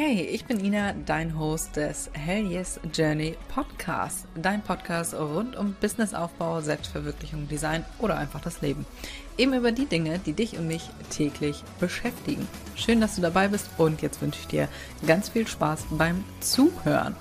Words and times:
Hey, 0.00 0.20
ich 0.20 0.44
bin 0.44 0.64
Ina, 0.64 0.92
dein 1.06 1.36
Host 1.36 1.74
des 1.74 2.08
Hell 2.12 2.46
Yes 2.46 2.78
Journey 2.94 3.36
Podcast. 3.52 4.28
Dein 4.36 4.62
Podcast 4.62 5.12
rund 5.12 5.56
um 5.56 5.74
Businessaufbau, 5.80 6.60
Selbstverwirklichung, 6.60 7.48
Design 7.48 7.84
oder 7.98 8.16
einfach 8.16 8.40
das 8.40 8.60
Leben. 8.60 8.86
Eben 9.38 9.54
über 9.54 9.72
die 9.72 9.86
Dinge, 9.86 10.20
die 10.20 10.34
dich 10.34 10.56
und 10.56 10.68
mich 10.68 10.88
täglich 11.10 11.64
beschäftigen. 11.80 12.46
Schön, 12.76 13.00
dass 13.00 13.16
du 13.16 13.22
dabei 13.22 13.48
bist 13.48 13.70
und 13.76 14.00
jetzt 14.00 14.22
wünsche 14.22 14.38
ich 14.38 14.46
dir 14.46 14.68
ganz 15.04 15.30
viel 15.30 15.48
Spaß 15.48 15.86
beim 15.90 16.22
Zuhören. 16.38 17.16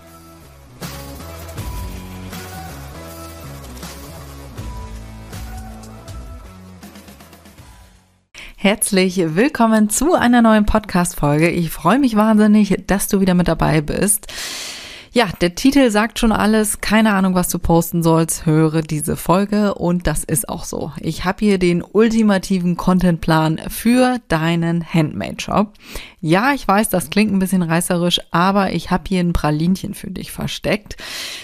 Herzlich 8.59 9.17
willkommen 9.35 9.87
zu 9.87 10.15
einer 10.15 10.41
neuen 10.41 10.65
Podcast-Folge. 10.65 11.51
Ich 11.51 11.69
freue 11.69 11.99
mich 11.99 12.15
wahnsinnig, 12.15 12.85
dass 12.87 13.07
du 13.07 13.21
wieder 13.21 13.35
mit 13.35 13.47
dabei 13.47 13.81
bist. 13.81 14.33
Ja, 15.11 15.27
der 15.41 15.53
Titel 15.53 15.91
sagt 15.91 16.17
schon 16.17 16.31
alles. 16.31 16.81
Keine 16.81 17.13
Ahnung, 17.13 17.35
was 17.35 17.49
du 17.49 17.59
posten 17.59 18.01
sollst. 18.01 18.47
Höre 18.47 18.81
diese 18.81 19.15
Folge 19.15 19.75
und 19.75 20.07
das 20.07 20.23
ist 20.23 20.49
auch 20.49 20.63
so. 20.63 20.91
Ich 20.99 21.23
habe 21.23 21.45
hier 21.45 21.59
den 21.59 21.83
ultimativen 21.83 22.77
Contentplan 22.77 23.59
für 23.69 24.17
deinen 24.27 24.83
Handmade-Shop. 24.83 25.73
Ja, 26.27 26.51
ich 26.53 26.67
weiß, 26.67 26.89
das 26.89 27.09
klingt 27.09 27.31
ein 27.31 27.39
bisschen 27.39 27.63
reißerisch, 27.63 28.19
aber 28.31 28.73
ich 28.73 28.91
habe 28.91 29.05
hier 29.07 29.21
ein 29.21 29.31
Pralinchen 29.31 29.93
für 29.93 30.11
dich 30.11 30.33
versteckt. 30.33 30.97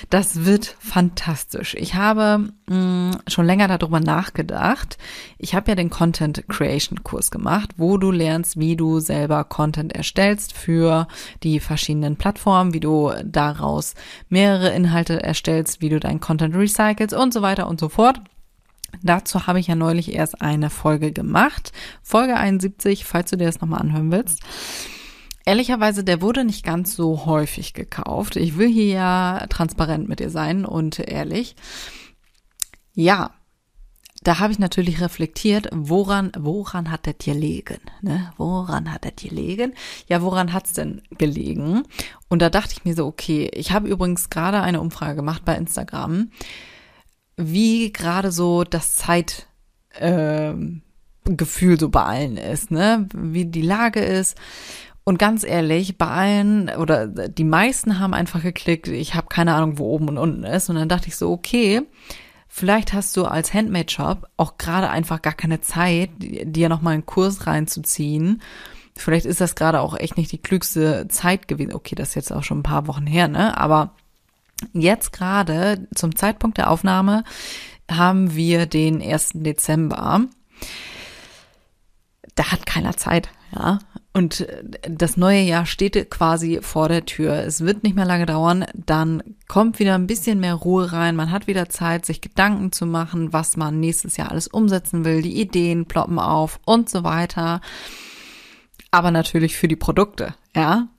Das 0.09 0.43
wird 0.43 0.75
fantastisch. 0.77 1.73
Ich 1.79 1.95
habe 1.95 2.49
mh, 2.67 2.75
mm, 2.75 3.11
schon 3.27 3.45
länger 3.45 3.69
darüber 3.69 4.01
nachgedacht. 4.01 4.97
Ich 5.37 5.55
habe 5.55 5.71
ja 5.71 5.75
den 5.75 5.89
Content 5.89 6.49
Creation 6.49 7.01
Kurs 7.01 7.31
gemacht, 7.31 7.69
wo 7.77 7.97
du 7.97 8.11
lernst, 8.11 8.59
wie 8.59 8.75
du 8.75 8.99
selber 8.99 9.45
Content 9.45 9.95
erstellst 9.95 10.51
für 10.51 11.07
die 11.43 11.61
verschiedenen 11.61 12.17
Plattformen, 12.17 12.73
wie 12.73 12.81
du 12.81 13.13
daraus 13.23 13.95
mehrere 14.27 14.71
Inhalte 14.71 15.23
erstellst, 15.23 15.79
wie 15.79 15.87
du 15.87 16.01
deinen 16.01 16.19
Content 16.19 16.53
recycelst 16.55 17.13
und 17.13 17.33
so 17.33 17.41
weiter 17.41 17.69
und 17.69 17.79
so 17.79 17.87
fort. 17.87 18.19
Dazu 19.01 19.47
habe 19.47 19.59
ich 19.59 19.67
ja 19.67 19.75
neulich 19.75 20.13
erst 20.13 20.41
eine 20.41 20.69
Folge 20.69 21.11
gemacht. 21.11 21.71
Folge 22.01 22.37
71, 22.37 23.05
falls 23.05 23.29
du 23.29 23.37
dir 23.37 23.45
das 23.45 23.61
nochmal 23.61 23.81
anhören 23.81 24.11
willst. 24.11 24.39
Ehrlicherweise, 25.45 26.03
der 26.03 26.21
wurde 26.21 26.45
nicht 26.45 26.63
ganz 26.63 26.95
so 26.95 27.25
häufig 27.25 27.73
gekauft. 27.73 28.37
Ich 28.37 28.57
will 28.57 28.69
hier 28.71 28.87
ja 28.87 29.45
transparent 29.49 30.07
mit 30.07 30.19
dir 30.19 30.29
sein 30.29 30.63
und 30.63 30.99
ehrlich. 30.99 31.55
Ja, 32.93 33.31
da 34.23 34.39
habe 34.39 34.53
ich 34.53 34.59
natürlich 34.59 35.01
reflektiert, 35.01 35.67
woran, 35.73 36.31
woran 36.37 36.89
hat 36.89 37.07
das 37.07 37.15
gelegen? 37.19 37.79
Ne? 38.01 38.31
Woran 38.37 38.91
hat 38.91 39.03
das 39.03 39.15
gelegen? 39.17 39.73
Ja, 40.07 40.21
woran 40.21 40.53
hat's 40.53 40.73
denn 40.73 41.01
gelegen? 41.17 41.83
Und 42.29 42.41
da 42.41 42.49
dachte 42.49 42.73
ich 42.73 42.85
mir 42.85 42.95
so, 42.95 43.05
okay, 43.05 43.51
ich 43.53 43.73
habe 43.73 43.89
übrigens 43.89 44.29
gerade 44.29 44.61
eine 44.61 44.79
Umfrage 44.79 45.17
gemacht 45.17 45.43
bei 45.43 45.55
Instagram 45.55 46.29
wie 47.37 47.91
gerade 47.91 48.31
so 48.31 48.63
das 48.63 48.95
Zeitgefühl 48.95 50.81
äh, 51.73 51.79
so 51.79 51.89
bei 51.89 52.03
allen 52.03 52.37
ist, 52.37 52.71
ne? 52.71 53.07
Wie 53.13 53.45
die 53.45 53.61
Lage 53.61 53.99
ist. 53.99 54.37
Und 55.05 55.19
ganz 55.19 55.43
ehrlich, 55.43 55.97
bei 55.97 56.07
allen 56.07 56.69
oder 56.69 57.07
die 57.07 57.43
meisten 57.43 57.99
haben 57.99 58.13
einfach 58.13 58.41
geklickt, 58.41 58.87
ich 58.87 59.15
habe 59.15 59.27
keine 59.27 59.53
Ahnung, 59.53 59.77
wo 59.77 59.85
oben 59.85 60.07
und 60.07 60.17
unten 60.17 60.43
ist. 60.45 60.69
Und 60.69 60.75
dann 60.75 60.87
dachte 60.87 61.09
ich 61.09 61.17
so, 61.17 61.31
okay, 61.31 61.81
vielleicht 62.47 62.93
hast 62.93 63.17
du 63.17 63.25
als 63.25 63.53
Handmade-Shop 63.53 64.27
auch 64.37 64.57
gerade 64.57 64.89
einfach 64.89 65.21
gar 65.21 65.33
keine 65.33 65.59
Zeit, 65.59 66.09
dir 66.19 66.69
nochmal 66.69 66.93
einen 66.93 67.05
Kurs 67.05 67.47
reinzuziehen. 67.47 68.41
Vielleicht 68.95 69.25
ist 69.25 69.41
das 69.41 69.55
gerade 69.55 69.81
auch 69.81 69.97
echt 69.97 70.17
nicht 70.17 70.31
die 70.31 70.41
klügste 70.41 71.07
Zeit 71.09 71.47
gewesen. 71.49 71.73
Okay, 71.73 71.95
das 71.95 72.09
ist 72.09 72.15
jetzt 72.15 72.31
auch 72.31 72.43
schon 72.43 72.59
ein 72.59 72.63
paar 72.63 72.87
Wochen 72.87 73.07
her, 73.07 73.27
ne? 73.27 73.57
Aber 73.57 73.95
Jetzt 74.73 75.11
gerade 75.13 75.87
zum 75.95 76.15
Zeitpunkt 76.15 76.57
der 76.57 76.69
Aufnahme 76.69 77.23
haben 77.91 78.35
wir 78.35 78.65
den 78.65 79.01
1. 79.01 79.31
Dezember. 79.35 80.25
Da 82.35 82.51
hat 82.51 82.65
keiner 82.65 82.97
Zeit, 82.97 83.29
ja. 83.55 83.79
Und 84.15 84.47
das 84.87 85.17
neue 85.17 85.41
Jahr 85.41 85.65
steht 85.65 86.11
quasi 86.11 86.59
vor 86.61 86.87
der 86.87 87.03
Tür. 87.05 87.33
Es 87.33 87.61
wird 87.61 87.81
nicht 87.81 87.95
mehr 87.95 88.05
lange 88.05 88.27
dauern. 88.27 88.65
Dann 88.75 89.23
kommt 89.47 89.79
wieder 89.79 89.95
ein 89.95 90.05
bisschen 90.05 90.39
mehr 90.39 90.53
Ruhe 90.53 90.91
rein. 90.91 91.15
Man 91.15 91.31
hat 91.31 91.47
wieder 91.47 91.67
Zeit, 91.67 92.05
sich 92.05 92.21
Gedanken 92.21 92.71
zu 92.71 92.85
machen, 92.85 93.33
was 93.33 93.57
man 93.57 93.79
nächstes 93.79 94.15
Jahr 94.17 94.29
alles 94.29 94.47
umsetzen 94.47 95.03
will. 95.03 95.23
Die 95.23 95.41
Ideen 95.41 95.87
ploppen 95.87 96.19
auf 96.19 96.59
und 96.63 96.89
so 96.89 97.03
weiter. 97.03 97.59
Aber 98.91 99.09
natürlich 99.09 99.57
für 99.57 99.67
die 99.67 99.75
Produkte, 99.75 100.35
ja. 100.55 100.89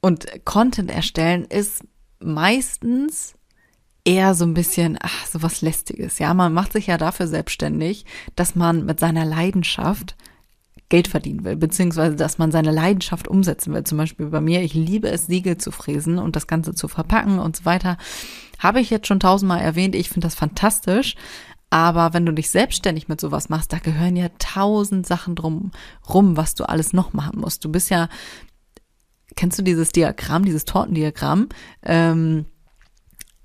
Und 0.00 0.26
Content 0.44 0.90
erstellen 0.90 1.44
ist 1.44 1.84
meistens 2.24 3.34
eher 4.04 4.34
so 4.34 4.44
ein 4.44 4.54
bisschen, 4.54 4.98
ach, 5.00 5.26
so 5.26 5.42
was 5.42 5.62
Lästiges. 5.62 6.18
Ja, 6.18 6.34
man 6.34 6.52
macht 6.52 6.72
sich 6.72 6.86
ja 6.86 6.98
dafür 6.98 7.26
selbstständig, 7.26 8.04
dass 8.36 8.54
man 8.54 8.84
mit 8.84 9.00
seiner 9.00 9.24
Leidenschaft 9.24 10.16
Geld 10.90 11.08
verdienen 11.08 11.44
will, 11.44 11.56
beziehungsweise 11.56 12.14
dass 12.14 12.38
man 12.38 12.52
seine 12.52 12.70
Leidenschaft 12.70 13.26
umsetzen 13.26 13.72
will. 13.72 13.84
Zum 13.84 13.98
Beispiel 13.98 14.26
bei 14.26 14.40
mir, 14.40 14.62
ich 14.62 14.74
liebe 14.74 15.08
es, 15.08 15.26
Siegel 15.26 15.56
zu 15.56 15.70
fräsen 15.70 16.18
und 16.18 16.36
das 16.36 16.46
Ganze 16.46 16.74
zu 16.74 16.88
verpacken 16.88 17.38
und 17.38 17.56
so 17.56 17.64
weiter. 17.64 17.96
Habe 18.58 18.80
ich 18.80 18.90
jetzt 18.90 19.06
schon 19.06 19.20
tausendmal 19.20 19.60
erwähnt, 19.60 19.94
ich 19.94 20.10
finde 20.10 20.26
das 20.26 20.34
fantastisch. 20.34 21.16
Aber 21.70 22.12
wenn 22.12 22.24
du 22.24 22.32
dich 22.32 22.50
selbstständig 22.50 23.08
mit 23.08 23.20
sowas 23.20 23.48
machst, 23.48 23.72
da 23.72 23.78
gehören 23.78 24.14
ja 24.14 24.28
tausend 24.38 25.06
Sachen 25.06 25.34
drum 25.34 25.72
rum, 26.08 26.36
was 26.36 26.54
du 26.54 26.68
alles 26.68 26.92
noch 26.92 27.12
machen 27.14 27.40
musst. 27.40 27.64
Du 27.64 27.72
bist 27.72 27.90
ja 27.90 28.08
kennst 29.36 29.58
du 29.58 29.62
dieses 29.62 29.90
Diagramm, 29.90 30.44
dieses 30.44 30.64
Tortendiagramm, 30.64 31.48
ähm, 31.82 32.46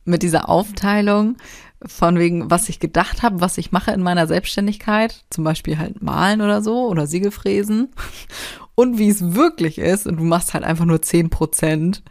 mit 0.05 0.23
dieser 0.23 0.49
Aufteilung 0.49 1.37
von 1.85 2.19
wegen, 2.19 2.51
was 2.51 2.67
ich 2.67 2.79
gedacht 2.79 3.23
habe, 3.23 3.41
was 3.41 3.57
ich 3.57 3.71
mache 3.71 3.91
in 3.91 4.01
meiner 4.01 4.27
Selbstständigkeit, 4.27 5.23
zum 5.29 5.43
Beispiel 5.43 5.77
halt 5.77 6.01
malen 6.01 6.41
oder 6.41 6.61
so 6.61 6.87
oder 6.87 7.07
Siegelfräsen 7.07 7.89
und 8.75 8.97
wie 8.97 9.09
es 9.09 9.33
wirklich 9.35 9.77
ist 9.77 10.05
und 10.07 10.17
du 10.17 10.23
machst 10.23 10.53
halt 10.53 10.63
einfach 10.63 10.85
nur 10.85 11.01
zehn 11.01 11.29
Prozent 11.29 12.03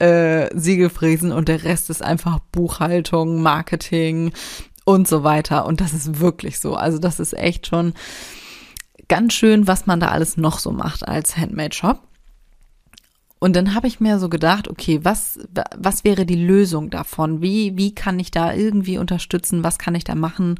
äh, 0.00 0.48
Siegelfräsen 0.58 1.32
und 1.32 1.48
der 1.48 1.64
Rest 1.64 1.88
ist 1.90 2.02
einfach 2.02 2.40
Buchhaltung, 2.52 3.42
Marketing 3.42 4.32
und 4.84 5.06
so 5.06 5.22
weiter 5.24 5.66
und 5.66 5.80
das 5.80 5.92
ist 5.92 6.20
wirklich 6.20 6.58
so. 6.58 6.74
Also 6.74 6.98
das 6.98 7.20
ist 7.20 7.32
echt 7.32 7.66
schon 7.68 7.94
ganz 9.08 9.34
schön, 9.34 9.66
was 9.66 9.86
man 9.86 10.00
da 10.00 10.08
alles 10.08 10.36
noch 10.36 10.58
so 10.58 10.72
macht 10.72 11.06
als 11.06 11.36
Handmade-Shop. 11.36 12.00
Und 13.38 13.54
dann 13.54 13.74
habe 13.74 13.86
ich 13.86 14.00
mir 14.00 14.18
so 14.18 14.28
gedacht, 14.28 14.68
okay, 14.68 15.00
was, 15.02 15.38
was 15.76 16.04
wäre 16.04 16.24
die 16.24 16.42
Lösung 16.42 16.90
davon? 16.90 17.42
Wie, 17.42 17.76
wie 17.76 17.94
kann 17.94 18.18
ich 18.18 18.30
da 18.30 18.54
irgendwie 18.54 18.98
unterstützen? 18.98 19.62
Was 19.62 19.78
kann 19.78 19.94
ich 19.94 20.04
da 20.04 20.14
machen? 20.14 20.58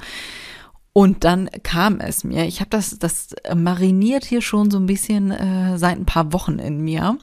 Und 0.92 1.24
dann 1.24 1.50
kam 1.62 2.00
es 2.00 2.24
mir. 2.24 2.46
Ich 2.46 2.60
habe 2.60 2.70
das, 2.70 2.98
das 2.98 3.34
mariniert 3.54 4.24
hier 4.24 4.40
schon 4.40 4.70
so 4.70 4.78
ein 4.78 4.86
bisschen 4.86 5.30
äh, 5.30 5.78
seit 5.78 5.98
ein 5.98 6.06
paar 6.06 6.32
Wochen 6.32 6.58
in 6.58 6.80
mir. 6.80 7.18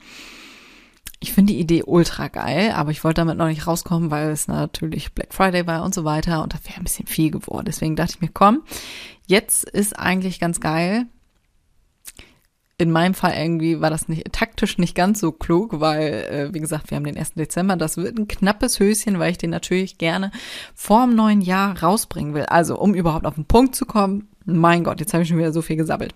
Ich 1.19 1.33
finde 1.33 1.53
die 1.53 1.59
Idee 1.59 1.83
ultra 1.83 2.27
geil, 2.27 2.73
aber 2.75 2.91
ich 2.91 3.03
wollte 3.03 3.21
damit 3.21 3.37
noch 3.37 3.47
nicht 3.47 3.65
rauskommen, 3.65 4.11
weil 4.11 4.29
es 4.29 4.47
natürlich 4.47 5.13
Black 5.13 5.33
Friday 5.33 5.65
war 5.65 5.83
und 5.83 5.95
so 5.95 6.03
weiter 6.03 6.43
und 6.43 6.53
das 6.53 6.65
wäre 6.65 6.77
ein 6.77 6.83
bisschen 6.83 7.07
viel 7.07 7.31
geworden. 7.31 7.65
Deswegen 7.65 7.95
dachte 7.95 8.15
ich 8.15 8.21
mir, 8.21 8.29
komm, 8.33 8.63
jetzt 9.25 9.63
ist 9.63 9.97
eigentlich 9.97 10.39
ganz 10.39 10.59
geil, 10.59 11.05
in 12.83 12.91
meinem 12.91 13.13
Fall 13.13 13.33
irgendwie 13.35 13.81
war 13.81 13.89
das 13.89 14.07
nicht 14.07 14.31
taktisch 14.31 14.77
nicht 14.77 14.93
ganz 14.93 15.19
so 15.19 15.31
klug, 15.31 15.79
weil, 15.79 16.11
äh, 16.29 16.53
wie 16.53 16.59
gesagt, 16.59 16.91
wir 16.91 16.97
haben 16.97 17.05
den 17.05 17.17
1. 17.17 17.33
Dezember. 17.35 17.75
Das 17.77 17.97
wird 17.97 18.17
ein 18.17 18.27
knappes 18.27 18.79
Höschen, 18.79 19.19
weil 19.19 19.31
ich 19.31 19.37
den 19.37 19.49
natürlich 19.49 19.97
gerne 19.97 20.31
vorm 20.75 21.15
neuen 21.15 21.41
Jahr 21.41 21.81
rausbringen 21.81 22.33
will. 22.33 22.43
Also, 22.43 22.77
um 22.77 22.93
überhaupt 22.93 23.25
auf 23.25 23.35
den 23.35 23.45
Punkt 23.45 23.75
zu 23.75 23.85
kommen, 23.85 24.27
mein 24.45 24.83
Gott, 24.83 24.99
jetzt 24.99 25.13
habe 25.13 25.23
ich 25.23 25.29
schon 25.29 25.37
wieder 25.37 25.53
so 25.53 25.61
viel 25.61 25.77
gesabbelt. 25.77 26.13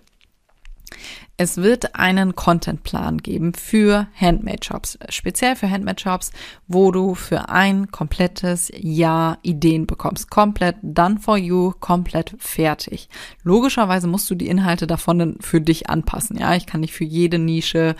Es 1.36 1.58
wird 1.58 1.94
einen 1.94 2.34
Contentplan 2.34 3.18
geben 3.18 3.54
für 3.54 4.08
Handmade-Shops, 4.20 4.98
speziell 5.08 5.54
für 5.54 5.70
Handmade-Shops, 5.70 6.32
wo 6.66 6.90
du 6.90 7.14
für 7.14 7.48
ein 7.48 7.92
komplettes 7.92 8.72
Jahr 8.76 9.38
Ideen 9.42 9.86
bekommst. 9.86 10.30
Komplett 10.30 10.76
done 10.82 11.20
for 11.20 11.38
you, 11.38 11.72
komplett 11.78 12.34
fertig. 12.38 13.08
Logischerweise 13.44 14.08
musst 14.08 14.28
du 14.30 14.34
die 14.34 14.48
Inhalte 14.48 14.88
davon 14.88 15.36
für 15.40 15.60
dich 15.60 15.88
anpassen. 15.88 16.38
Ja, 16.38 16.56
ich 16.56 16.66
kann 16.66 16.80
nicht 16.80 16.92
für 16.92 17.04
jede 17.04 17.38
Nische 17.38 17.94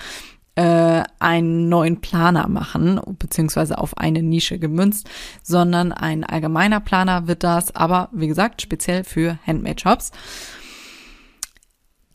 äh, 0.56 1.04
einen 1.20 1.68
neuen 1.68 2.00
Planer 2.00 2.48
machen, 2.48 3.00
beziehungsweise 3.20 3.78
auf 3.78 3.96
eine 3.98 4.24
Nische 4.24 4.58
gemünzt, 4.58 5.08
sondern 5.44 5.92
ein 5.92 6.24
allgemeiner 6.24 6.80
Planer 6.80 7.28
wird 7.28 7.44
das, 7.44 7.76
aber 7.76 8.08
wie 8.10 8.26
gesagt, 8.26 8.62
speziell 8.62 9.04
für 9.04 9.38
Handmade-Shops 9.46 10.10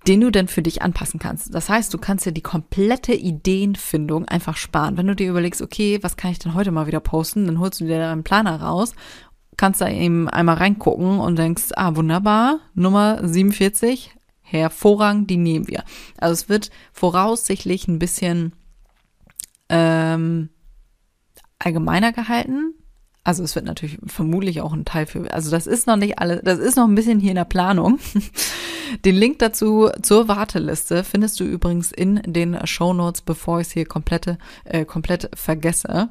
den 0.08 0.22
du 0.22 0.32
denn 0.32 0.48
für 0.48 0.62
dich 0.62 0.82
anpassen 0.82 1.20
kannst. 1.20 1.54
Das 1.54 1.70
heißt, 1.70 1.94
du 1.94 1.98
kannst 1.98 2.26
dir 2.26 2.32
die 2.32 2.42
komplette 2.42 3.14
Ideenfindung 3.14 4.26
einfach 4.26 4.58
sparen. 4.58 4.98
Wenn 4.98 5.08
du 5.08 5.16
dir 5.16 5.30
überlegst, 5.30 5.62
okay, 5.62 6.00
was 6.02 6.18
kann 6.18 6.32
ich 6.32 6.40
denn 6.40 6.54
heute 6.54 6.72
mal 6.72 6.88
wieder 6.88 7.00
posten, 7.00 7.46
dann 7.46 7.60
holst 7.60 7.80
du 7.80 7.86
dir 7.86 8.00
deinen 8.00 8.24
Planer 8.24 8.62
raus, 8.62 8.94
kannst 9.56 9.82
da 9.82 9.90
eben 9.90 10.28
einmal 10.30 10.56
reingucken 10.56 11.20
und 11.20 11.38
denkst, 11.38 11.70
ah, 11.76 11.96
wunderbar, 11.96 12.60
Nummer 12.74 13.26
47, 13.26 14.12
hervorragend, 14.42 15.30
die 15.30 15.38
nehmen 15.38 15.68
wir. 15.68 15.84
Also 16.18 16.34
es 16.34 16.50
wird 16.50 16.70
voraussichtlich 16.92 17.88
ein 17.88 18.00
bisschen 18.00 18.54
ähm, 19.70 20.50
allgemeiner 21.60 22.12
gehalten. 22.12 22.74
Also 23.26 23.44
es 23.44 23.56
wird 23.56 23.66
natürlich 23.66 24.00
vermutlich 24.06 24.60
auch 24.62 24.74
ein 24.74 24.84
Teil 24.84 25.06
für, 25.06 25.34
also 25.34 25.50
das 25.50 25.66
ist 25.66 25.88
noch 25.88 25.96
nicht 25.96 26.20
alles, 26.20 26.42
das 26.44 26.60
ist 26.60 26.76
noch 26.76 26.88
ein 26.88 26.96
bisschen 26.96 27.22
hier 27.22 27.32
in 27.32 27.38
der 27.38 27.46
Planung. 27.46 28.00
Den 29.06 29.16
Link 29.16 29.40
dazu 29.40 29.90
zur 30.02 30.28
Warteliste 30.28 31.04
findest 31.06 31.40
du 31.40 31.46
übrigens 31.46 31.92
in 31.92 32.22
den 32.26 32.68
Show 32.68 32.94
Notes, 32.94 33.22
bevor 33.22 33.62
ich 33.62 33.68
es 33.68 33.74
hier 33.74 33.86
komplette, 33.86 34.38
äh, 34.66 34.84
komplett 34.84 35.30
vergesse. 35.34 36.10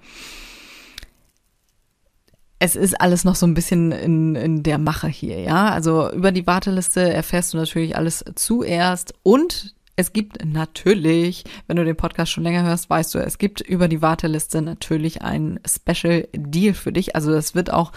Es 2.59 2.77
ist 2.77 3.01
alles 3.01 3.25
noch 3.25 3.35
so 3.35 3.47
ein 3.47 3.55
bisschen 3.55 3.93
in, 3.93 4.35
in 4.35 4.63
der 4.63 4.79
Mache 4.79 5.09
hier, 5.09 5.41
ja. 5.41 5.69
Also 5.69 6.11
über 6.13 6.33
die 6.33 6.47
Warteliste 6.47 7.13
erfährst 7.13 7.53
du 7.53 7.59
natürlich 7.59 7.97
alles 7.97 8.25
zuerst 8.37 9.15
und 9.23 9.75
es 9.97 10.13
gibt 10.13 10.45
natürlich, 10.45 11.45
wenn 11.67 11.77
du 11.77 11.85
den 11.85 11.97
Podcast 11.97 12.33
schon 12.33 12.45
länger 12.45 12.63
hörst, 12.63 12.89
weißt 12.89 13.15
du, 13.15 13.19
es 13.19 13.37
gibt 13.37 13.61
über 13.61 13.89
die 13.89 14.01
Warteliste 14.01 14.63
natürlich 14.63 15.23
ein 15.23 15.61
Special 15.67 16.29
Deal 16.33 16.75
für 16.75 16.93
dich. 16.93 17.15
Also 17.15 17.31
das 17.31 17.55
wird 17.55 17.71
auch 17.71 17.93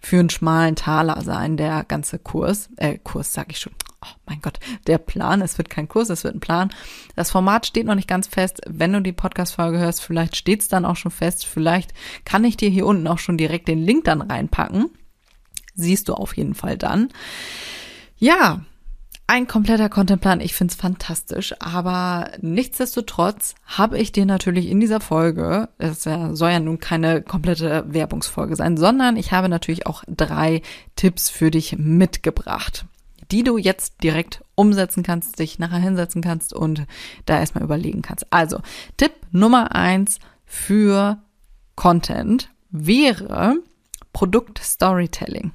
für 0.00 0.18
einen 0.18 0.30
schmalen 0.30 0.76
Taler 0.76 1.20
sein, 1.22 1.56
der 1.56 1.84
ganze 1.84 2.18
Kurs, 2.18 2.68
äh, 2.76 2.98
Kurs 2.98 3.32
sag 3.32 3.50
ich 3.50 3.58
schon. 3.58 3.72
Oh 4.02 4.14
mein 4.26 4.40
Gott, 4.40 4.60
der 4.86 4.98
Plan, 4.98 5.40
es 5.40 5.56
wird 5.58 5.70
kein 5.70 5.88
Kurs, 5.88 6.10
es 6.10 6.22
wird 6.22 6.34
ein 6.34 6.40
Plan. 6.40 6.70
Das 7.14 7.30
Format 7.30 7.66
steht 7.66 7.86
noch 7.86 7.94
nicht 7.94 8.08
ganz 8.08 8.26
fest. 8.26 8.60
Wenn 8.66 8.92
du 8.92 9.00
die 9.00 9.12
Podcast-Folge 9.12 9.78
hörst, 9.78 10.02
vielleicht 10.02 10.36
steht 10.36 10.60
es 10.60 10.68
dann 10.68 10.84
auch 10.84 10.96
schon 10.96 11.10
fest. 11.10 11.46
Vielleicht 11.46 11.92
kann 12.24 12.44
ich 12.44 12.56
dir 12.56 12.68
hier 12.68 12.86
unten 12.86 13.06
auch 13.06 13.18
schon 13.18 13.38
direkt 13.38 13.68
den 13.68 13.82
Link 13.82 14.04
dann 14.04 14.20
reinpacken. 14.20 14.90
Siehst 15.74 16.08
du 16.08 16.14
auf 16.14 16.36
jeden 16.36 16.54
Fall 16.54 16.76
dann. 16.76 17.08
Ja, 18.18 18.62
ein 19.28 19.48
kompletter 19.48 19.88
Contentplan, 19.88 20.40
ich 20.40 20.54
find's 20.54 20.76
fantastisch, 20.76 21.54
aber 21.58 22.30
nichtsdestotrotz 22.40 23.56
habe 23.64 23.98
ich 23.98 24.12
dir 24.12 24.24
natürlich 24.24 24.66
in 24.68 24.78
dieser 24.78 25.00
Folge, 25.00 25.68
es 25.78 26.04
soll 26.04 26.50
ja 26.50 26.60
nun 26.60 26.78
keine 26.78 27.22
komplette 27.22 27.84
Werbungsfolge 27.88 28.54
sein, 28.54 28.76
sondern 28.76 29.16
ich 29.16 29.32
habe 29.32 29.48
natürlich 29.48 29.86
auch 29.86 30.04
drei 30.06 30.62
Tipps 30.94 31.28
für 31.28 31.50
dich 31.50 31.76
mitgebracht, 31.76 32.86
die 33.32 33.42
du 33.42 33.58
jetzt 33.58 34.04
direkt 34.04 34.44
umsetzen 34.54 35.02
kannst, 35.02 35.40
dich 35.40 35.58
nachher 35.58 35.80
hinsetzen 35.80 36.22
kannst 36.22 36.52
und 36.52 36.86
da 37.24 37.40
erstmal 37.40 37.64
überlegen 37.64 38.02
kannst. 38.02 38.32
Also, 38.32 38.60
Tipp 38.96 39.12
Nummer 39.32 39.74
eins 39.74 40.20
für 40.44 41.18
Content 41.74 42.50
wäre 42.70 43.56
Produkt 44.12 44.60
Storytelling. 44.60 45.50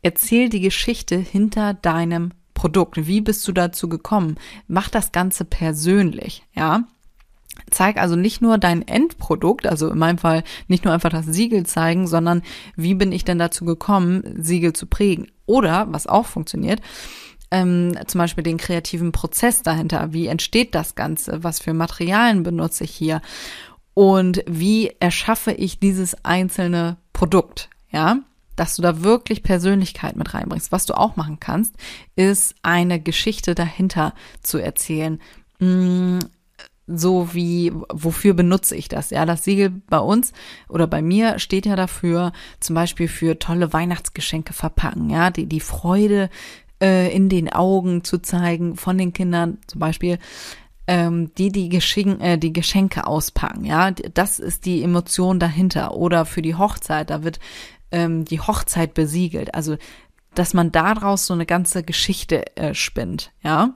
Erzähl 0.00 0.48
die 0.48 0.60
Geschichte 0.60 1.16
hinter 1.16 1.74
deinem 1.74 2.30
Produkt? 2.60 3.06
Wie 3.06 3.22
bist 3.22 3.48
du 3.48 3.52
dazu 3.52 3.88
gekommen? 3.88 4.36
Mach 4.68 4.90
das 4.90 5.12
Ganze 5.12 5.46
persönlich, 5.46 6.42
ja? 6.54 6.84
Zeig 7.70 7.96
also 7.96 8.16
nicht 8.16 8.42
nur 8.42 8.58
dein 8.58 8.86
Endprodukt, 8.86 9.66
also 9.66 9.88
in 9.88 9.98
meinem 9.98 10.18
Fall 10.18 10.44
nicht 10.68 10.84
nur 10.84 10.92
einfach 10.92 11.08
das 11.08 11.24
Siegel 11.24 11.64
zeigen, 11.64 12.06
sondern 12.06 12.42
wie 12.76 12.92
bin 12.92 13.12
ich 13.12 13.24
denn 13.24 13.38
dazu 13.38 13.64
gekommen, 13.64 14.34
Siegel 14.36 14.74
zu 14.74 14.84
prägen? 14.84 15.28
Oder, 15.46 15.86
was 15.90 16.06
auch 16.06 16.26
funktioniert, 16.26 16.82
ähm, 17.50 17.94
zum 18.06 18.18
Beispiel 18.18 18.44
den 18.44 18.58
kreativen 18.58 19.10
Prozess 19.10 19.62
dahinter. 19.62 20.12
Wie 20.12 20.26
entsteht 20.26 20.74
das 20.74 20.94
Ganze? 20.94 21.42
Was 21.42 21.60
für 21.60 21.72
Materialien 21.72 22.42
benutze 22.42 22.84
ich 22.84 22.90
hier? 22.90 23.22
Und 23.94 24.44
wie 24.46 24.92
erschaffe 25.00 25.52
ich 25.52 25.78
dieses 25.78 26.26
einzelne 26.26 26.98
Produkt? 27.14 27.70
Ja, 27.90 28.18
dass 28.56 28.76
du 28.76 28.82
da 28.82 29.02
wirklich 29.02 29.42
Persönlichkeit 29.42 30.16
mit 30.16 30.34
reinbringst. 30.34 30.72
Was 30.72 30.86
du 30.86 30.94
auch 30.94 31.16
machen 31.16 31.38
kannst, 31.40 31.74
ist 32.16 32.54
eine 32.62 33.00
Geschichte 33.00 33.54
dahinter 33.54 34.14
zu 34.42 34.58
erzählen. 34.58 35.20
Mm, 35.58 36.18
so 36.86 37.34
wie, 37.34 37.72
wofür 37.92 38.34
benutze 38.34 38.74
ich 38.76 38.88
das? 38.88 39.10
Ja, 39.10 39.24
das 39.24 39.44
Siegel 39.44 39.70
bei 39.88 39.98
uns 39.98 40.32
oder 40.68 40.86
bei 40.86 41.02
mir 41.02 41.38
steht 41.38 41.66
ja 41.66 41.76
dafür, 41.76 42.32
zum 42.58 42.74
Beispiel 42.74 43.08
für 43.08 43.38
tolle 43.38 43.72
Weihnachtsgeschenke 43.72 44.52
verpacken, 44.52 45.08
ja, 45.10 45.30
die, 45.30 45.46
die 45.46 45.60
Freude 45.60 46.30
äh, 46.82 47.14
in 47.14 47.28
den 47.28 47.52
Augen 47.52 48.02
zu 48.02 48.18
zeigen 48.18 48.76
von 48.76 48.98
den 48.98 49.12
Kindern, 49.12 49.58
zum 49.66 49.78
Beispiel 49.78 50.18
ähm, 50.86 51.32
die 51.36 51.52
die, 51.52 51.68
Geschenke, 51.68 52.20
äh, 52.24 52.38
die 52.38 52.52
Geschenke 52.52 53.06
auspacken, 53.06 53.64
ja, 53.64 53.92
das 53.92 54.40
ist 54.40 54.66
die 54.66 54.82
Emotion 54.82 55.38
dahinter. 55.38 55.94
Oder 55.94 56.26
für 56.26 56.42
die 56.42 56.56
Hochzeit, 56.56 57.10
da 57.10 57.22
wird 57.22 57.38
ähm, 57.92 58.24
die 58.24 58.40
Hochzeit 58.40 58.94
besiegelt. 58.94 59.54
Also, 59.54 59.76
dass 60.34 60.54
man 60.54 60.72
daraus 60.72 61.26
so 61.26 61.34
eine 61.34 61.46
ganze 61.46 61.82
Geschichte 61.82 62.56
äh, 62.56 62.74
spinnt, 62.74 63.32
ja. 63.42 63.74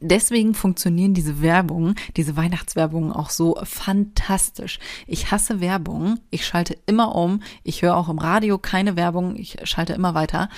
Deswegen 0.00 0.54
funktionieren 0.54 1.12
diese 1.12 1.42
Werbungen, 1.42 1.96
diese 2.16 2.36
Weihnachtswerbungen 2.36 3.12
auch 3.12 3.30
so 3.30 3.58
fantastisch. 3.62 4.78
Ich 5.06 5.30
hasse 5.30 5.60
Werbung. 5.60 6.18
Ich 6.30 6.46
schalte 6.46 6.78
immer 6.86 7.14
um. 7.14 7.42
Ich 7.62 7.82
höre 7.82 7.96
auch 7.96 8.08
im 8.08 8.18
Radio 8.18 8.58
keine 8.58 8.96
Werbung. 8.96 9.36
Ich 9.36 9.58
schalte 9.64 9.92
immer 9.92 10.14
weiter. 10.14 10.48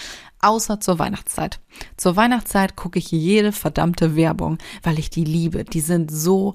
Außer 0.40 0.80
zur 0.80 0.98
Weihnachtszeit. 0.98 1.60
Zur 1.96 2.16
Weihnachtszeit 2.16 2.76
gucke 2.76 2.98
ich 2.98 3.10
jede 3.10 3.50
verdammte 3.50 4.14
Werbung, 4.14 4.58
weil 4.82 4.98
ich 4.98 5.10
die 5.10 5.24
liebe. 5.24 5.64
Die 5.64 5.80
sind 5.80 6.10
so 6.12 6.54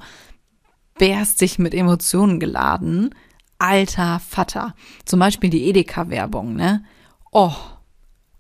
berstig 0.98 1.60
mit 1.60 1.74
Emotionen 1.74 2.40
geladen 2.40 3.14
alter 3.60 4.20
Vater. 4.20 4.74
Zum 5.06 5.20
Beispiel 5.20 5.50
die 5.50 5.70
Edeka-Werbung, 5.70 6.56
ne? 6.56 6.84
Oh, 7.32 7.54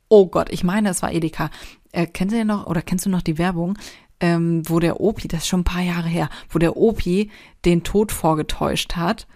oh 0.07 0.25
Gott, 0.27 0.49
ich 0.49 0.63
meine, 0.63 0.89
es 0.89 1.01
war 1.01 1.11
Edeka. 1.11 1.51
Äh, 1.91 2.07
kennst 2.07 2.35
du 2.35 2.43
noch, 2.45 2.65
oder 2.65 2.81
kennst 2.81 3.05
du 3.05 3.09
noch 3.09 3.21
die 3.21 3.37
Werbung, 3.37 3.77
ähm, 4.19 4.63
wo 4.67 4.79
der 4.79 4.99
Opi, 4.99 5.27
das 5.27 5.41
ist 5.41 5.47
schon 5.47 5.61
ein 5.61 5.65
paar 5.65 5.81
Jahre 5.81 6.07
her, 6.07 6.29
wo 6.49 6.59
der 6.59 6.77
Opi 6.77 7.29
den 7.65 7.83
Tod 7.83 8.11
vorgetäuscht 8.11 8.95
hat? 8.95 9.27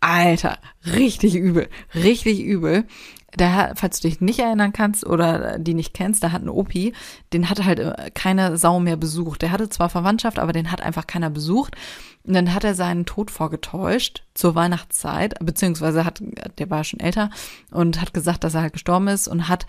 Alter, 0.00 0.58
richtig 0.86 1.34
übel, 1.34 1.68
richtig 1.94 2.40
übel 2.40 2.86
der 3.36 3.72
falls 3.76 4.00
du 4.00 4.08
dich 4.08 4.20
nicht 4.20 4.38
erinnern 4.38 4.72
kannst 4.72 5.06
oder 5.06 5.58
die 5.58 5.74
nicht 5.74 5.92
kennst, 5.92 6.22
da 6.22 6.32
hat 6.32 6.42
ein 6.42 6.48
Opi, 6.48 6.94
den 7.32 7.50
hat 7.50 7.64
halt 7.64 7.78
äh, 7.78 8.10
keine 8.14 8.56
Sau 8.56 8.80
mehr 8.80 8.96
besucht. 8.96 9.42
Der 9.42 9.52
hatte 9.52 9.68
zwar 9.68 9.90
Verwandtschaft, 9.90 10.38
aber 10.38 10.52
den 10.52 10.72
hat 10.72 10.80
einfach 10.80 11.06
keiner 11.06 11.28
besucht. 11.28 11.76
Und 12.24 12.34
dann 12.34 12.54
hat 12.54 12.64
er 12.64 12.74
seinen 12.74 13.06
Tod 13.06 13.30
vorgetäuscht 13.30 14.24
zur 14.34 14.54
Weihnachtszeit, 14.54 15.34
beziehungsweise 15.40 16.04
hat, 16.04 16.22
der 16.58 16.70
war 16.70 16.84
schon 16.84 17.00
älter 17.00 17.30
und 17.70 18.00
hat 18.00 18.14
gesagt, 18.14 18.44
dass 18.44 18.54
er 18.54 18.62
halt 18.62 18.72
gestorben 18.72 19.08
ist 19.08 19.28
und 19.28 19.48
hat 19.48 19.66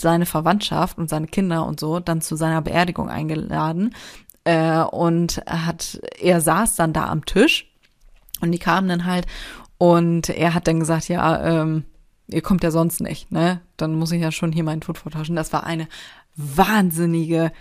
seine 0.00 0.26
Verwandtschaft 0.26 0.96
und 0.96 1.10
seine 1.10 1.26
Kinder 1.26 1.66
und 1.66 1.78
so 1.80 2.00
dann 2.00 2.20
zu 2.20 2.36
seiner 2.36 2.62
Beerdigung 2.62 3.08
eingeladen. 3.08 3.94
Äh, 4.44 4.78
und 4.82 5.42
hat, 5.46 6.00
er 6.18 6.40
saß 6.40 6.76
dann 6.76 6.92
da 6.92 7.08
am 7.08 7.26
Tisch 7.26 7.70
und 8.40 8.52
die 8.52 8.58
kamen 8.58 8.88
dann 8.88 9.04
halt 9.04 9.26
und 9.78 10.28
er 10.28 10.54
hat 10.54 10.66
dann 10.66 10.80
gesagt, 10.80 11.08
ja, 11.08 11.42
ähm, 11.44 11.84
ihr 12.32 12.42
kommt 12.42 12.64
ja 12.64 12.70
sonst 12.70 13.00
nicht, 13.00 13.30
ne? 13.32 13.60
Dann 13.76 13.94
muss 13.94 14.12
ich 14.12 14.20
ja 14.20 14.32
schon 14.32 14.52
hier 14.52 14.64
meinen 14.64 14.80
Tod 14.80 14.98
vortauschen. 14.98 15.36
Das 15.36 15.52
war 15.52 15.64
eine 15.64 15.88
wahnsinnige, 16.36 17.52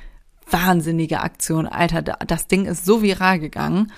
wahnsinnige 0.49 1.21
Aktion. 1.21 1.67
Alter, 1.67 2.01
das 2.01 2.47
Ding 2.47 2.65
ist 2.65 2.85
so 2.85 3.01
viral 3.01 3.39
gegangen. 3.39 3.91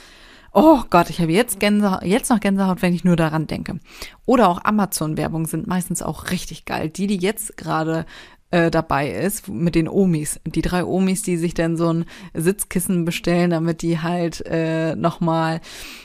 Oh 0.54 0.82
Gott, 0.90 1.10
ich 1.10 1.22
habe 1.22 1.32
jetzt 1.32 1.62
Gänsehaut, 1.62 2.04
jetzt 2.04 2.30
noch 2.30 2.42
Gänsehaut, 2.42 2.82
wenn 2.82 2.94
ich 2.94 3.06
nur 3.06 3.16
daran 3.16 3.48
denke. 3.48 3.80
Oder 4.26 4.50
auch 4.50 4.64
Amazon-Werbung 4.64 5.48
sind 5.48 5.66
meistens 5.66 6.02
auch 6.02 6.30
richtig 6.30 6.66
geil. 6.66 6.90
Die, 6.90 7.08
die 7.08 7.18
jetzt 7.18 7.56
gerade 7.56 8.06
äh, 8.52 8.70
dabei 8.70 9.10
ist 9.10 9.48
mit 9.48 9.76
den 9.76 9.88
Omis. 9.88 10.40
Die 10.46 10.62
drei 10.62 10.86
Omis, 10.86 11.24
die 11.24 11.38
sich 11.38 11.54
dann 11.54 11.78
so 11.78 11.92
ein 11.92 12.06
Sitzkissen 12.34 13.06
bestellen, 13.06 13.50
damit 13.50 13.82
die 13.82 14.00
halt 14.00 14.46
äh, 14.46 14.96
nochmal 14.96 15.62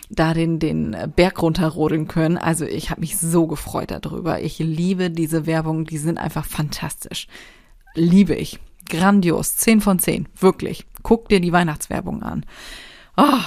da 0.09 0.33
den, 0.33 0.59
den 0.59 0.97
Berg 1.17 1.43
runterrodeln 1.43 2.09
können. 2.09 2.39
Also 2.39 2.65
ich 2.65 2.91
habe 2.91 3.01
mich 3.01 3.19
so 3.19 3.47
gefreut 3.47 3.91
darüber. 3.91 4.41
Ich 4.41 4.59
liebe 4.59 5.11
diese 5.11 5.47
Werbung, 5.47 5.85
die 5.85 5.99
sind 5.99 6.19
einfach 6.19 6.47
fantastisch. 6.47 7.27
Liebe 7.95 8.35
ich. 8.35 8.59
Grandios. 8.89 9.57
Zehn 9.57 9.81
von 9.81 9.99
zehn. 9.99 10.29
Wirklich. 10.39 10.87
Guck 11.03 11.29
dir 11.29 11.41
die 11.41 11.53
Weihnachtswerbung 11.53 12.23
an. 12.23 12.47
Oh, 13.17 13.41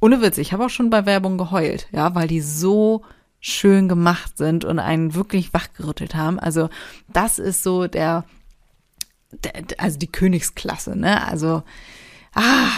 ohne 0.00 0.20
Witz, 0.20 0.36
ich 0.38 0.52
habe 0.52 0.66
auch 0.66 0.70
schon 0.70 0.90
bei 0.90 1.06
Werbung 1.06 1.38
geheult, 1.38 1.86
ja, 1.92 2.14
weil 2.14 2.26
die 2.26 2.40
so 2.40 3.02
schön 3.38 3.88
gemacht 3.88 4.36
sind 4.36 4.64
und 4.64 4.78
einen 4.78 5.14
wirklich 5.14 5.54
wachgerüttelt 5.54 6.14
haben. 6.14 6.38
Also 6.38 6.68
das 7.12 7.38
ist 7.38 7.62
so 7.62 7.86
der 7.86 8.24
also 9.78 9.98
die 9.98 10.10
Königsklasse, 10.10 10.96
ne? 10.96 11.26
Also, 11.26 11.62
ah, 12.34 12.68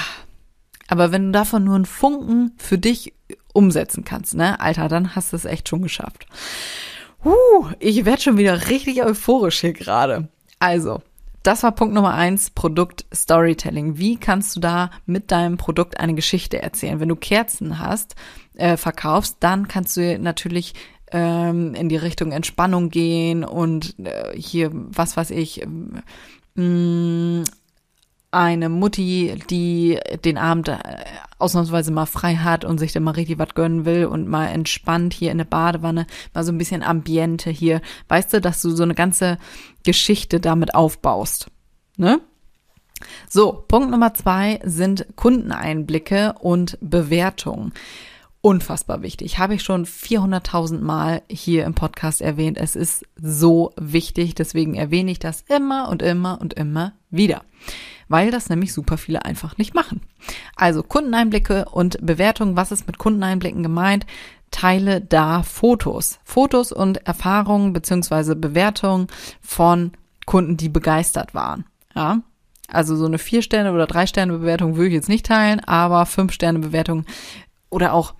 aber 0.89 1.13
wenn 1.13 1.27
du 1.27 1.33
davon 1.33 1.65
nur 1.65 1.77
einen 1.77 1.87
Funken 1.87 2.53
für 2.57 2.79
dich 2.79 3.15
umsetzen 3.53 4.05
kannst, 4.05 4.35
ne, 4.35 4.61
Alter, 4.61 4.89
dann 4.89 5.15
hast 5.15 5.33
du 5.33 5.37
es 5.37 5.45
echt 5.45 5.69
schon 5.69 5.83
geschafft. 5.83 6.27
Uh, 7.25 7.69
ich 7.79 8.05
werde 8.05 8.21
schon 8.21 8.37
wieder 8.37 8.69
richtig 8.69 9.03
euphorisch 9.03 9.61
hier 9.61 9.73
gerade. 9.73 10.29
Also, 10.59 11.01
das 11.43 11.63
war 11.63 11.73
Punkt 11.73 11.95
Nummer 11.95 12.15
eins, 12.15 12.51
Produkt 12.51 13.07
Storytelling. 13.15 13.99
Wie 13.99 14.17
kannst 14.17 14.57
du 14.57 14.61
da 14.61 14.91
mit 15.07 15.31
deinem 15.31 15.57
Produkt 15.57 16.01
eine 16.01 16.15
Geschichte 16.15 16.63
erzählen? 16.63 17.01
Wenn 17.01 17.09
du 17.09 17.17
Kerzen 17.17 17.79
hast, 17.79 18.15
äh, 18.55 18.77
verkaufst, 18.77 19.37
dann 19.41 19.69
kannst 19.69 19.97
du 19.97 20.19
natürlich 20.19 20.75
ähm, 21.13 21.75
in 21.75 21.89
die 21.89 21.97
Richtung 21.97 22.33
Entspannung 22.33 22.91
gehen 22.91 23.45
und 23.45 23.95
äh, 23.99 24.37
hier, 24.37 24.71
was 24.73 25.17
weiß 25.17 25.31
ich, 25.31 25.67
eine 26.57 27.45
Mutti, 28.69 29.39
die 29.51 29.99
den 30.25 30.39
Abend 30.39 30.69
äh, 30.69 30.79
ausnahmsweise 31.39 31.93
mal 31.93 32.07
frei 32.07 32.37
hat 32.37 32.65
und 32.65 32.79
sich 32.79 32.93
dann 32.93 33.03
mal 33.03 33.13
richtig 33.13 33.39
was 33.39 33.55
gönnen 33.55 33.85
will 33.85 34.07
und 34.07 34.29
mal 34.29 34.47
entspannt 34.47 35.15
hier 35.15 35.31
in 35.31 35.39
der 35.39 35.45
Badewanne, 35.45 36.07
mal 36.33 36.45
so 36.45 36.53
ein 36.53 36.59
bisschen 36.59 36.83
Ambiente 36.83 37.51
hier. 37.51 37.81
Weißt 38.09 38.33
du, 38.33 38.41
dass 38.41 38.63
du 38.63 38.71
so 38.71 38.83
eine 38.83 38.95
ganze 38.95 39.39
Geschichte 39.85 40.41
damit 40.41 40.75
aufbaust. 40.75 41.49
Ne? 41.97 42.21
So, 43.29 43.53
Punkt 43.53 43.91
Nummer 43.91 44.15
zwei 44.15 44.61
sind 44.65 45.07
Kundeneinblicke 45.17 46.35
und 46.41 46.79
Bewertungen. 46.81 47.73
Unfassbar 48.45 49.01
wichtig. 49.01 49.39
Habe 49.39 49.55
ich 49.55 49.63
schon 49.63 49.87
400.000 49.87 50.81
Mal 50.83 51.23
hier 51.31 51.65
im 51.65 51.73
Podcast 51.73 52.21
erwähnt. 52.21 52.59
Es 52.59 52.77
ist 52.77 53.07
so 53.17 53.73
wichtig. 53.81 54.35
Deswegen 54.35 54.75
erwähne 54.75 55.13
ich 55.13 55.19
das 55.19 55.41
immer 55.49 55.89
und 55.89 56.03
immer 56.03 56.39
und 56.43 56.53
immer 56.53 56.93
wieder. 57.09 57.43
Weil 58.09 58.31
das 58.31 58.51
nämlich 58.51 58.75
super 58.75 58.99
viele 58.99 59.25
einfach 59.25 59.57
nicht 59.57 59.73
machen. 59.75 60.03
Also 60.57 60.83
Kundeneinblicke 60.83 61.65
und 61.71 61.97
Bewertungen. 62.05 62.55
Was 62.55 62.71
ist 62.71 62.87
mit 62.87 62.99
Kundeneinblicken 62.99 63.63
gemeint? 63.63 64.05
Teile 64.51 65.01
da 65.01 65.43
Fotos. 65.43 66.19
Fotos 66.23 66.71
und 66.71 67.07
Erfahrungen 67.07 67.73
beziehungsweise 67.73 68.37
Bewertungen 68.37 69.07
von 69.41 69.93
Kunden, 70.27 70.59
die 70.59 70.69
begeistert 70.69 71.33
waren. 71.33 71.65
Ja, 71.95 72.21
also 72.69 72.95
so 72.95 73.07
eine 73.07 73.17
vier 73.17 73.41
Sterne 73.41 73.73
oder 73.73 73.87
drei 73.87 74.07
Sterne 74.07 74.35
Bewertung 74.35 74.77
würde 74.77 74.89
ich 74.89 74.95
jetzt 74.95 75.09
nicht 75.09 75.25
teilen, 75.25 75.61
aber 75.61 76.05
fünf 76.05 76.35
Sterne 76.35 76.59
Bewertung 76.59 77.07
oder 77.71 77.95
auch 77.95 78.13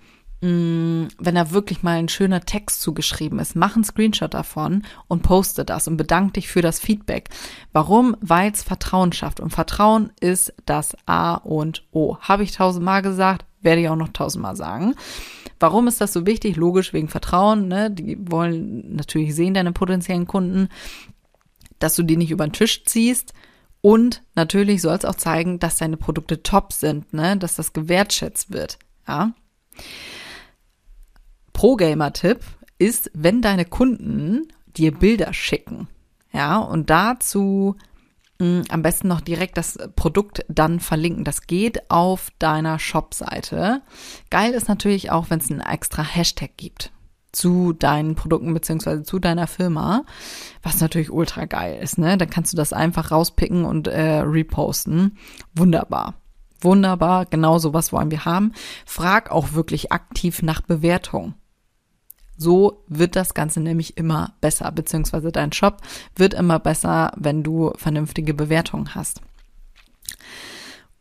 mm, 0.45 1.07
wenn 1.19 1.35
da 1.35 1.51
wirklich 1.51 1.83
mal 1.83 1.97
ein 1.97 2.09
schöner 2.09 2.41
Text 2.41 2.81
zugeschrieben 2.81 3.39
ist, 3.39 3.55
mach 3.55 3.75
einen 3.75 3.83
Screenshot 3.83 4.33
davon 4.33 4.83
und 5.07 5.23
poste 5.23 5.65
das 5.65 5.87
und 5.87 5.97
bedank 5.97 6.33
dich 6.33 6.47
für 6.47 6.61
das 6.61 6.79
Feedback. 6.79 7.29
Warum? 7.73 8.15
Weil 8.21 8.51
es 8.51 8.63
Vertrauen 8.63 9.11
schafft 9.11 9.39
und 9.39 9.51
Vertrauen 9.51 10.11
ist 10.19 10.53
das 10.65 10.95
A 11.05 11.35
und 11.35 11.83
O. 11.91 12.17
Habe 12.19 12.43
ich 12.43 12.51
tausendmal 12.51 13.01
gesagt, 13.01 13.45
werde 13.61 13.81
ich 13.81 13.89
auch 13.89 13.95
noch 13.95 14.09
tausendmal 14.09 14.55
sagen. 14.55 14.95
Warum 15.59 15.87
ist 15.87 16.01
das 16.01 16.13
so 16.13 16.25
wichtig? 16.25 16.55
Logisch 16.57 16.93
wegen 16.93 17.07
Vertrauen. 17.07 17.67
Ne? 17.67 17.89
Die 17.89 18.17
wollen 18.29 18.95
natürlich 18.95 19.33
sehen, 19.33 19.53
deine 19.53 19.71
potenziellen 19.71 20.27
Kunden, 20.27 20.69
dass 21.79 21.95
du 21.95 22.03
die 22.03 22.17
nicht 22.17 22.31
über 22.31 22.45
den 22.45 22.53
Tisch 22.53 22.83
ziehst 22.85 23.33
und 23.85 24.23
natürlich 24.33 24.81
soll 24.81 24.95
es 24.95 25.05
auch 25.05 25.13
zeigen, 25.13 25.59
dass 25.59 25.77
deine 25.77 25.95
Produkte 25.95 26.41
top 26.41 26.73
sind, 26.73 27.13
ne? 27.13 27.37
dass 27.37 27.55
das 27.55 27.71
gewertschätzt 27.71 28.51
wird. 28.51 28.79
Ja. 29.07 29.33
Pro-Gamer-Tipp 31.65 32.41
ist, 32.77 33.09
wenn 33.15 33.41
deine 33.41 33.65
Kunden 33.65 34.49
dir 34.77 34.91
Bilder 34.91 35.33
schicken, 35.33 35.87
ja, 36.31 36.59
und 36.59 36.91
dazu 36.91 37.75
mh, 38.37 38.45
hm, 38.45 38.63
am 38.69 38.83
besten 38.83 39.07
noch 39.07 39.19
direkt 39.19 39.57
das 39.57 39.79
Produkt 39.95 40.45
dann 40.47 40.79
verlinken. 40.79 41.23
Das 41.23 41.47
geht 41.47 41.89
auf 41.89 42.29
deiner 42.37 42.77
Shop-Seite. 42.77 43.81
Geil 44.29 44.53
ist 44.53 44.69
natürlich 44.69 45.09
auch, 45.09 45.31
wenn 45.31 45.39
es 45.39 45.49
einen 45.49 45.61
extra 45.61 46.03
Hashtag 46.03 46.51
gibt 46.55 46.91
zu 47.31 47.73
deinen 47.73 48.13
Produkten 48.13 48.53
beziehungsweise 48.53 49.01
zu 49.01 49.17
deiner 49.17 49.47
Firma, 49.47 50.03
was 50.61 50.81
natürlich 50.81 51.09
ultra 51.09 51.45
geil 51.45 51.79
ist, 51.81 51.97
ne? 51.97 52.15
Dann 52.19 52.29
kannst 52.29 52.53
du 52.53 52.57
das 52.57 52.73
einfach 52.73 53.09
rauspicken 53.09 53.65
und 53.65 53.87
äh, 53.87 54.19
reposten. 54.19 55.17
Wunderbar. 55.55 56.13
Wunderbar, 56.61 57.25
genau 57.25 57.57
sowas 57.57 57.91
wollen 57.91 58.11
wir 58.11 58.23
haben. 58.23 58.51
Frag 58.85 59.31
auch 59.31 59.53
wirklich 59.53 59.91
aktiv 59.91 60.43
nach 60.43 60.61
Bewertung. 60.61 61.33
So 62.37 62.83
wird 62.87 63.15
das 63.15 63.33
Ganze 63.33 63.61
nämlich 63.61 63.97
immer 63.97 64.33
besser, 64.41 64.71
beziehungsweise 64.71 65.31
dein 65.31 65.51
Shop 65.51 65.81
wird 66.15 66.33
immer 66.33 66.59
besser, 66.59 67.11
wenn 67.15 67.43
du 67.43 67.73
vernünftige 67.77 68.33
Bewertungen 68.33 68.95
hast. 68.95 69.21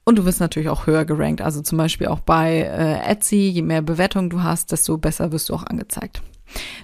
Und 0.05 0.17
du 0.17 0.27
wirst 0.27 0.41
natürlich 0.41 0.69
auch 0.69 0.87
höher 0.87 1.05
gerankt. 1.05 1.41
Also 1.41 1.63
zum 1.63 1.79
Beispiel 1.79 2.09
auch 2.09 2.21
bei 2.21 2.61
äh, 2.61 3.11
Etsy, 3.11 3.49
je 3.49 3.63
mehr 3.63 3.83
Bewertungen 3.83 4.31
du 4.31 4.43
hast, 4.43 4.71
desto 4.71 4.99
besser 4.99 5.33
wirst 5.33 5.49
du 5.49 5.55
auch 5.55 5.65
angezeigt. 5.65 6.23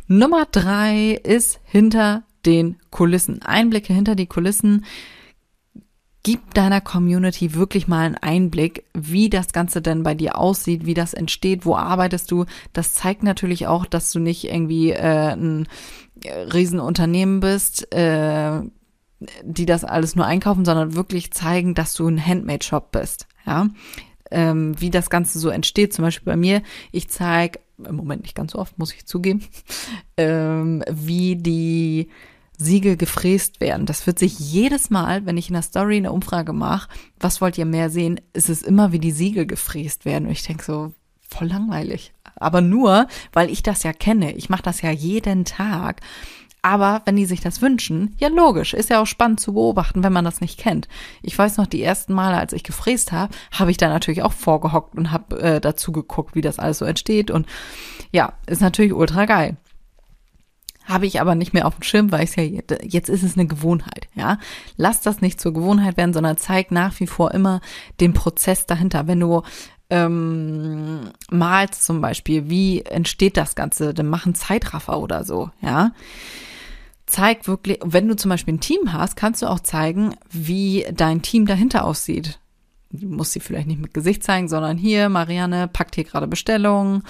Nummer 0.07 0.47
drei 0.51 1.21
ist 1.23 1.61
hinter 1.65 2.23
den 2.47 2.77
Kulissen. 2.91 3.43
Einblicke 3.43 3.93
hinter 3.93 4.15
die 4.15 4.27
Kulissen. 4.27 4.87
Gib 6.23 6.53
deiner 6.53 6.83
Community 6.83 7.55
wirklich 7.55 7.89
mal 7.89 8.05
einen 8.05 8.17
Einblick, 8.17 8.85
wie 8.93 9.31
das 9.31 9.53
Ganze 9.53 9.81
denn 9.81 10.03
bei 10.03 10.15
dir 10.15 10.37
aussieht, 10.37 10.85
wie 10.85 10.93
das 10.93 11.15
entsteht, 11.15 11.65
wo 11.65 11.77
arbeitest 11.77 12.31
du. 12.31 12.45
Das 12.75 12.93
zeigt 12.93 13.23
natürlich 13.23 13.67
auch, 13.67 13.87
dass 13.87 14.13
du 14.13 14.19
nicht 14.19 14.45
irgendwie 14.45 14.91
äh, 14.91 15.33
ein 15.33 15.67
Riesenunternehmen 16.25 17.41
bist, 17.41 17.93
äh, 17.95 18.61
die 19.43 19.67
das 19.67 19.85
alles 19.85 20.15
nur 20.15 20.27
einkaufen, 20.27 20.65
sondern 20.65 20.95
wirklich 20.95 21.31
zeigen, 21.33 21.75
dass 21.75 21.95
du 21.95 22.07
ein 22.07 22.25
Handmade-Shop 22.25 22.93
bist. 22.93 23.27
Ja, 23.47 23.69
ähm, 24.31 24.81
wie 24.81 24.91
das 24.91 25.11
Ganze 25.11 25.39
so 25.39 25.49
entsteht. 25.49 25.93
Zum 25.93 26.05
Beispiel 26.05 26.27
bei 26.33 26.37
mir, 26.37 26.63
ich 26.93 27.09
zeige, 27.09 27.61
im 27.79 27.97
Moment 27.97 28.23
nicht 28.23 28.35
ganz 28.35 28.53
so 28.53 28.59
oft, 28.59 28.79
muss 28.79 28.93
ich 28.93 29.07
zugeben, 29.07 29.45
ähm, 30.17 30.85
wie 30.91 31.37
die 31.37 32.09
Siegel 32.61 32.97
gefräst 32.97 33.61
werden. 33.61 33.87
Das 33.87 34.07
wird 34.07 34.19
sich 34.19 34.39
jedes 34.39 34.91
Mal, 34.91 35.25
wenn 35.25 35.39
ich 35.39 35.49
in 35.49 35.55
der 35.55 35.63
Story 35.63 35.97
eine 35.97 36.13
Umfrage 36.13 36.53
mache, 36.53 36.89
was 37.19 37.41
wollt 37.41 37.57
ihr 37.57 37.65
mehr 37.65 37.89
sehen, 37.89 38.21
ist 38.35 38.51
es 38.51 38.63
immer, 38.63 38.93
wie 38.93 38.99
die 38.99 39.13
Siegel 39.13 39.47
gefräst 39.47 40.05
werden. 40.05 40.27
Und 40.27 40.33
ich 40.33 40.43
denke 40.43 40.65
so, 40.65 40.93
voll 41.21 41.49
langweilig. 41.49 42.13
Aber 42.37 42.61
nur, 42.61 43.07
weil 43.33 43.51
ich 43.51 43.63
das 43.63 43.83
ja 43.83 43.93
kenne. 43.93 44.33
Ich 44.35 44.51
mache 44.51 44.63
das 44.63 44.83
ja 44.83 44.91
jeden 44.91 45.45
Tag. 45.47 46.03
Aber 46.63 47.01
wenn 47.07 47.17
die 47.17 47.25
sich 47.25 47.41
das 47.41 47.63
wünschen, 47.63 48.15
ja 48.19 48.29
logisch, 48.29 48.75
ist 48.75 48.91
ja 48.91 49.01
auch 49.01 49.07
spannend 49.07 49.41
zu 49.41 49.55
beobachten, 49.55 50.03
wenn 50.03 50.13
man 50.13 50.27
das 50.27 50.43
nicht 50.43 50.59
kennt. 50.59 50.89
Ich 51.23 51.39
weiß 51.39 51.57
noch, 51.57 51.67
die 51.67 51.83
ersten 51.83 52.13
Male, 52.13 52.37
als 52.37 52.53
ich 52.53 52.63
gefräst 52.63 53.13
habe, 53.13 53.33
habe 53.53 53.71
ich 53.71 53.79
da 53.79 53.89
natürlich 53.89 54.23
auch 54.23 54.35
vorgehockt 54.35 54.95
und 54.99 55.11
habe 55.11 55.41
äh, 55.41 55.61
dazu 55.61 55.93
geguckt, 55.93 56.35
wie 56.35 56.43
das 56.43 56.59
alles 56.59 56.79
so 56.79 56.85
entsteht. 56.85 57.31
Und 57.31 57.47
ja, 58.13 58.35
ist 58.47 58.61
natürlich 58.61 58.93
ultra 58.93 59.25
geil. 59.25 59.57
Habe 60.91 61.07
ich 61.07 61.21
aber 61.21 61.35
nicht 61.35 61.53
mehr 61.53 61.67
auf 61.67 61.77
dem 61.77 61.83
Schirm, 61.83 62.13
weil 62.13 62.25
es 62.25 62.37
ja 62.37 62.43
jetzt 62.43 63.09
ist 63.09 63.23
es 63.23 63.37
eine 63.37 63.47
Gewohnheit, 63.47 64.09
ja. 64.15 64.39
Lass 64.77 65.01
das 65.01 65.21
nicht 65.21 65.41
zur 65.41 65.53
Gewohnheit 65.53 65.97
werden, 65.97 66.13
sondern 66.13 66.37
zeig 66.37 66.71
nach 66.71 66.99
wie 67.01 67.07
vor 67.07 67.33
immer 67.33 67.61
den 68.01 68.13
Prozess 68.13 68.67
dahinter. 68.67 69.07
Wenn 69.07 69.21
du 69.21 69.43
ähm, 69.89 71.11
malst 71.31 71.85
zum 71.85 72.01
Beispiel, 72.01 72.49
wie 72.51 72.83
entsteht 72.83 73.37
das 73.37 73.55
Ganze? 73.55 73.95
Dann 73.95 74.09
machen 74.09 74.35
Zeitraffer 74.35 74.99
oder 74.99 75.25
so, 75.25 75.51
ja 75.61 75.93
zeig 77.11 77.47
wirklich, 77.49 77.79
wenn 77.85 78.09
du 78.09 78.17
zum 78.17 78.29
Beispiel 78.29 78.55
ein 78.55 78.61
Team 78.61 78.93
hast, 78.93 79.17
kannst 79.17 79.43
du 79.43 79.47
auch 79.47 79.61
zeigen, 79.61 80.15
wie 80.31 80.87
dein 80.95 81.23
Team 81.23 81.45
dahinter 81.47 81.85
aussieht. 81.85 82.39
Du 82.93 83.07
musst 83.09 83.33
sie 83.33 83.41
vielleicht 83.41 83.67
nicht 83.67 83.81
mit 83.81 83.95
Gesicht 83.95 84.25
zeigen, 84.25 84.49
sondern 84.49 84.79
hier, 84.79 85.09
Marianne 85.09 85.69
packt 85.69 85.95
hier 85.95 86.05
gerade 86.05 86.27
Bestellungen, 86.27 87.03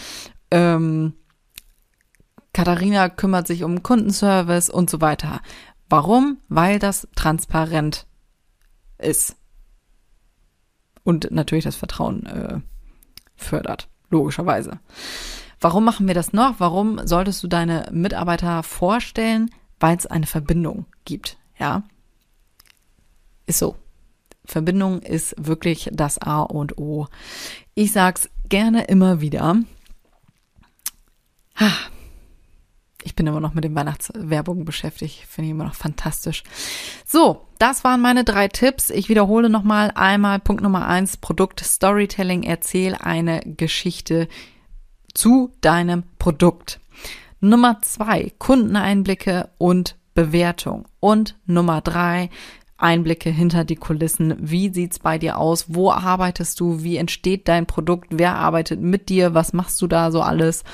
ähm, 0.50 1.14
Katharina 2.52 3.08
kümmert 3.08 3.46
sich 3.46 3.62
um 3.64 3.82
Kundenservice 3.82 4.70
und 4.70 4.90
so 4.90 5.00
weiter. 5.00 5.40
Warum? 5.88 6.38
Weil 6.48 6.78
das 6.78 7.08
transparent 7.14 8.06
ist. 8.98 9.36
Und 11.02 11.30
natürlich 11.30 11.64
das 11.64 11.76
Vertrauen 11.76 12.26
äh, 12.26 12.60
fördert, 13.36 13.88
logischerweise. 14.10 14.80
Warum 15.60 15.84
machen 15.84 16.06
wir 16.06 16.14
das 16.14 16.32
noch? 16.32 16.56
Warum 16.58 17.06
solltest 17.06 17.42
du 17.42 17.48
deine 17.48 17.88
Mitarbeiter 17.92 18.62
vorstellen? 18.62 19.50
weil 19.80 19.96
es 19.96 20.06
eine 20.06 20.26
Verbindung 20.26 20.86
gibt, 21.04 21.38
ja. 21.58 21.82
Ist 23.46 23.58
so. 23.58 23.74
Verbindung 24.44 25.00
ist 25.02 25.34
wirklich 25.38 25.90
das 25.92 26.18
A 26.18 26.42
und 26.42 26.78
O. 26.78 27.08
Ich 27.74 27.92
sag's 27.92 28.28
gerne 28.48 28.84
immer 28.84 29.20
wieder. 29.20 29.56
Ich 33.02 33.14
bin 33.14 33.26
immer 33.26 33.40
noch 33.40 33.54
mit 33.54 33.64
den 33.64 33.74
Weihnachtswerbungen 33.74 34.64
beschäftigt. 34.64 35.24
Finde 35.28 35.46
ich 35.46 35.50
immer 35.52 35.64
noch 35.64 35.74
fantastisch. 35.74 36.42
So, 37.06 37.46
das 37.58 37.84
waren 37.84 38.00
meine 38.00 38.24
drei 38.24 38.48
Tipps. 38.48 38.90
Ich 38.90 39.08
wiederhole 39.08 39.48
nochmal 39.48 39.92
einmal 39.94 40.38
Punkt 40.38 40.62
Nummer 40.62 40.86
eins, 40.86 41.16
Produkt 41.16 41.60
Storytelling. 41.60 42.42
Erzähl 42.42 42.94
eine 42.94 43.40
Geschichte 43.40 44.28
zu 45.14 45.52
deinem 45.60 46.04
Produkt. 46.18 46.80
Nummer 47.40 47.80
zwei, 47.82 48.32
Kundeneinblicke 48.38 49.48
und 49.56 49.96
Bewertung. 50.14 50.86
Und 51.00 51.36
Nummer 51.46 51.80
drei, 51.80 52.28
Einblicke 52.76 53.30
hinter 53.30 53.64
die 53.64 53.76
Kulissen. 53.76 54.36
Wie 54.38 54.72
sieht's 54.72 54.98
bei 54.98 55.18
dir 55.18 55.38
aus? 55.38 55.66
Wo 55.68 55.90
arbeitest 55.90 56.60
du? 56.60 56.82
Wie 56.82 56.96
entsteht 56.96 57.48
dein 57.48 57.66
Produkt? 57.66 58.08
Wer 58.10 58.36
arbeitet 58.36 58.80
mit 58.80 59.08
dir? 59.08 59.34
Was 59.34 59.52
machst 59.52 59.80
du 59.82 59.86
da 59.86 60.10
so 60.10 60.22
alles? 60.22 60.64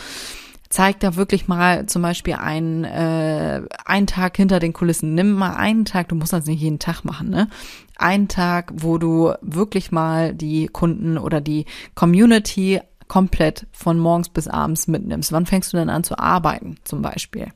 Zeig 0.69 1.01
da 1.01 1.17
wirklich 1.17 1.49
mal 1.49 1.87
zum 1.87 2.03
Beispiel 2.03 2.35
einen, 2.35 2.85
äh, 2.85 3.63
einen 3.85 4.07
Tag 4.07 4.37
hinter 4.37 4.59
den 4.59 4.73
Kulissen. 4.73 5.15
Nimm 5.15 5.33
mal 5.33 5.55
einen 5.55 5.85
Tag, 5.85 6.09
du 6.09 6.15
musst 6.15 6.33
das 6.33 6.47
nicht 6.47 6.61
jeden 6.61 6.79
Tag 6.79 7.05
machen, 7.05 7.31
ne? 7.31 7.49
Einen 7.97 8.29
Tag, 8.29 8.73
wo 8.75 8.99
du 8.99 9.33
wirklich 9.41 9.93
mal 9.93 10.35
die 10.35 10.67
Kunden 10.67 11.19
oder 11.19 11.41
die 11.41 11.67
Community 11.95 12.81
komplett 13.09 13.67
von 13.73 13.99
morgens 13.99 14.29
bis 14.29 14.49
abends 14.49 14.89
mitnimmst. 14.89 15.33
Wann 15.33 15.47
fängst 15.47 15.73
du 15.73 15.77
denn 15.77 15.91
an 15.91 16.05
zu 16.05 16.19
arbeiten 16.19 16.77
zum 16.85 17.03
Beispiel? 17.03 17.49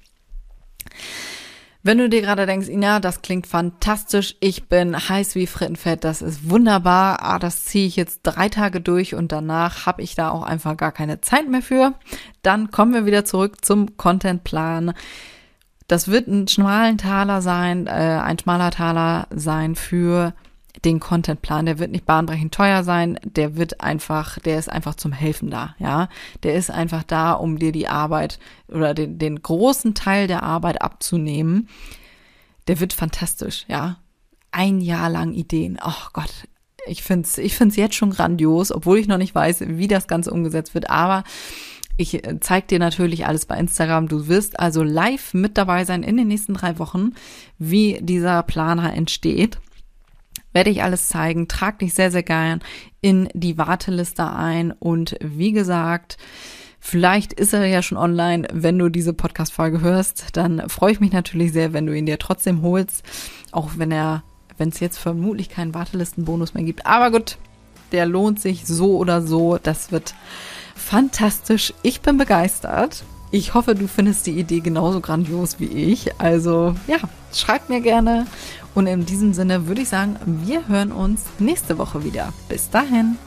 Wenn 1.83 1.97
du 1.97 2.11
dir 2.11 2.21
gerade 2.21 2.45
denkst, 2.45 2.69
Ina, 2.69 3.01
das 3.01 3.23
klingt 3.23 3.47
fantastisch, 3.47 4.37
ich 4.41 4.69
bin 4.69 4.95
heiß 5.09 5.35
wie 5.35 5.47
Frittenfett, 5.47 6.05
das 6.05 6.21
ist 6.21 6.51
wunderbar, 6.51 7.23
ah, 7.23 7.39
das 7.39 7.65
ziehe 7.65 7.87
ich 7.87 7.97
jetzt 7.97 8.21
drei 8.23 8.51
Tage 8.51 8.83
durch 8.83 9.15
und 9.15 9.33
danach 9.33 9.87
habe 9.87 10.03
ich 10.03 10.15
da 10.15 10.31
auch 10.31 10.43
einfach 10.43 10.77
gar 10.77 10.93
keine 10.93 11.23
Zeit 11.23 11.49
mehr 11.49 11.63
für, 11.63 11.95
dann 12.43 12.71
kommen 12.71 12.93
wir 12.93 13.07
wieder 13.07 13.25
zurück 13.25 13.65
zum 13.65 13.97
Contentplan. 13.97 14.93
Das 15.89 16.09
wird 16.09 16.29
ein 16.29 16.47
schmalen 16.49 16.99
Taler 16.99 17.41
sein, 17.41 17.87
äh, 17.87 17.91
ein 17.91 18.39
schmaler 18.39 18.71
Taler 18.71 19.27
sein 19.31 19.75
für 19.75 20.35
den 20.85 21.01
Contentplan. 21.01 21.67
Der 21.67 21.79
wird 21.79 21.91
nicht 21.91 22.07
bahnbrechend 22.07 22.55
teuer 22.55 22.85
sein. 22.85 23.19
Der 23.25 23.57
wird 23.57 23.81
einfach, 23.81 24.39
der 24.39 24.59
ist 24.59 24.71
einfach 24.71 24.95
zum 24.95 25.13
Helfen 25.13 25.51
da. 25.51 25.75
Ja, 25.79 26.09
der 26.43 26.55
ist 26.55 26.71
einfach 26.71 27.03
da, 27.03 27.33
um 27.33 27.59
dir 27.59 27.73
die 27.73 27.89
Arbeit 27.89 28.39
oder 28.69 28.95
den, 28.95 29.19
den 29.19 29.43
großen 29.43 29.95
Teil 29.95 30.27
der 30.27 30.43
Arbeit 30.43 30.83
abzunehmen. 30.83 31.69
Der 32.69 32.81
wird 32.81 32.93
fantastisch. 32.93 33.65
Ja, 33.69 33.99
ein 34.53 34.81
Jahr 34.81 35.11
lang 35.11 35.33
Ideen. 35.33 35.79
Oh 35.85 36.09
Gott, 36.13 36.49
ich 36.87 37.03
find's, 37.03 37.39
ich 37.39 37.57
find's 37.57 37.77
jetzt 37.77 37.95
schon 37.95 38.11
grandios, 38.11 38.73
obwohl 38.73 38.99
ich 38.99 39.09
noch 39.09 39.19
nicht 39.19 39.35
weiß, 39.35 39.65
wie 39.67 39.89
das 39.89 40.09
Ganze 40.09 40.31
umgesetzt 40.31 40.75
wird. 40.75 40.91
Aber 40.91 41.25
ich 41.97 42.25
äh, 42.25 42.41
zeig 42.41 42.69
dir 42.69 42.79
natürlich 42.79 43.27
alles 43.27 43.47
bei 43.47 43.59
Instagram. 43.59 44.09
Du 44.09 44.29
wirst 44.29 44.59
also 44.59 44.83
live 44.83 45.35
mit 45.35 45.59
dabei 45.59 45.85
sein 45.85 46.03
in 46.03 46.17
den 46.17 46.29
nächsten 46.29 46.55
drei 46.55 46.79
Wochen, 46.79 47.13
wie 47.59 47.99
dieser 48.01 48.43
Planer 48.43 48.95
entsteht 48.95 49.59
werde 50.53 50.71
ich 50.71 50.83
alles 50.83 51.09
zeigen. 51.09 51.49
Trag 51.49 51.79
dich 51.79 51.95
sehr, 51.95 52.11
sehr 52.11 52.23
gern 52.23 52.61
in 53.01 53.29
die 53.35 53.59
Warteliste 53.59 54.31
ein. 54.31 54.73
Und 54.73 55.17
wie 55.21 55.53
gesagt, 55.53 56.17
vielleicht 56.81 57.33
ist 57.33 57.53
er 57.53 57.65
ja 57.67 57.83
schon 57.83 57.99
online, 57.99 58.49
wenn 58.53 58.79
du 58.79 58.89
diese 58.89 59.13
Podcast-Folge 59.13 59.81
hörst. 59.81 60.37
Dann 60.37 60.69
freue 60.69 60.93
ich 60.93 61.01
mich 61.01 61.13
natürlich 61.13 61.53
sehr, 61.53 61.73
wenn 61.73 61.87
du 61.87 61.97
ihn 61.97 62.07
dir 62.07 62.19
trotzdem 62.19 62.63
holst. 62.63 63.03
Auch 63.53 63.71
wenn 63.77 63.93
er, 63.93 64.23
wenn 64.59 64.71
es 64.71 64.81
jetzt 64.81 64.99
vermutlich 64.99 65.49
keinen 65.49 65.75
Wartelistenbonus 65.75 66.55
mehr 66.55 66.65
gibt. 66.65 66.87
Aber 66.87 67.11
gut, 67.11 67.39
der 67.93 68.07
lohnt 68.07 68.41
sich 68.41 68.67
so 68.67 68.97
oder 68.97 69.23
so. 69.23 69.59
Das 69.63 69.93
wird 69.93 70.15
fantastisch. 70.75 71.75
Ich 71.83 72.01
bin 72.01 72.19
begeistert. 72.19 73.05
Ich 73.33 73.55
hoffe, 73.55 73.77
du 73.77 73.87
findest 73.87 74.27
die 74.27 74.39
Idee 74.39 74.59
genauso 74.59 75.01
grandios 75.01 75.61
wie 75.61 75.67
ich. 75.67 76.19
Also 76.21 76.75
ja, 76.89 76.99
schreib 77.35 77.69
mir 77.69 77.81
gerne 77.81 78.27
und 78.75 78.87
in 78.87 79.07
diesem 79.07 79.35
Sinne 79.35 79.67
würde 79.67 79.83
ich 79.83 79.89
sagen, 79.89 80.17
wir 80.25 80.69
hören 80.69 80.93
uns 80.93 81.25
nächste 81.39 81.79
Woche 81.79 82.05
wieder. 82.05 82.33
Bis 82.49 82.71
dahin. 82.71 83.19